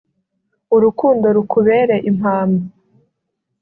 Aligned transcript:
urukundo 0.75 1.25
rukubere 1.35 1.95
impamba 2.09 2.63